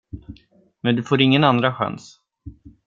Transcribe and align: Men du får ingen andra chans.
Men 0.83 0.95
du 0.95 1.03
får 1.03 1.21
ingen 1.21 1.43
andra 1.43 1.75
chans. 1.75 2.21